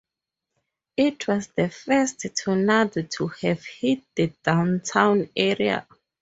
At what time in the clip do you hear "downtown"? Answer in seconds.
4.43-5.29